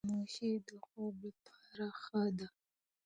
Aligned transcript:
خاموشي 0.05 0.51
د 0.67 0.69
خوب 0.85 1.13
لپاره 1.25 1.87
ښه 2.01 2.23
ده. 2.37 2.47